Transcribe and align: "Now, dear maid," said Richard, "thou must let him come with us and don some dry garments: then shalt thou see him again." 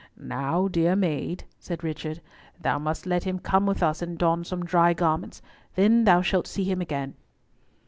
"Now, 0.17 0.67
dear 0.67 0.95
maid," 0.95 1.43
said 1.59 1.83
Richard, 1.83 2.21
"thou 2.59 2.79
must 2.79 3.05
let 3.05 3.23
him 3.23 3.37
come 3.37 3.67
with 3.67 3.83
us 3.83 4.01
and 4.01 4.17
don 4.17 4.43
some 4.43 4.65
dry 4.65 4.93
garments: 4.93 5.43
then 5.75 6.07
shalt 6.23 6.45
thou 6.45 6.49
see 6.49 6.63
him 6.63 6.81
again." 6.81 7.13